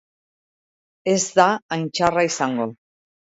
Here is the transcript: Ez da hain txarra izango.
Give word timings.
Ez 1.11 1.19
da 1.41 1.45
hain 1.77 1.85
txarra 1.99 2.23
izango. 2.31 2.69